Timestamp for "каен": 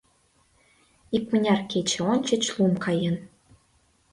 2.83-3.15